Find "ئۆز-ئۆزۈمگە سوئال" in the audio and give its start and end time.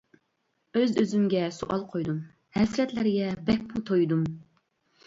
0.79-1.85